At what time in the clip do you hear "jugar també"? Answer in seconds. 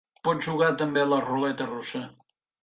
0.45-1.03